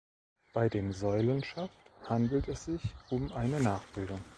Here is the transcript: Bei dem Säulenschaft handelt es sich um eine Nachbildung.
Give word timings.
Bei 0.55 0.67
dem 0.67 0.93
Säulenschaft 0.93 1.77
handelt 2.05 2.47
es 2.47 2.65
sich 2.65 2.81
um 3.11 3.31
eine 3.33 3.61
Nachbildung. 3.61 4.19